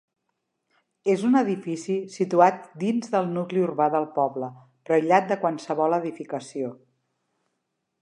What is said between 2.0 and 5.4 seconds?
situat dins del nucli urbà del poble, però aïllat